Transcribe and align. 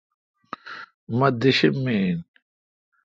مہ 1.17 1.27
دیشم 1.41 1.75
می 1.83 1.95
این۔ 2.03 2.19